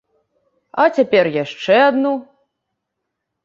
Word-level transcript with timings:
А 0.83 0.85
цяпер 0.95 1.31
яшчэ 1.43 1.79
адну. 1.89 2.17